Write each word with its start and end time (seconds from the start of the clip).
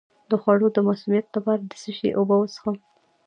د 0.29 0.31
خوړو 0.41 0.67
د 0.75 0.77
مسمومیت 0.87 1.27
لپاره 1.35 1.61
د 1.69 1.71
څه 1.81 1.89
شي 1.97 2.09
اوبه 2.17 2.35
وڅښم؟ 2.37 2.75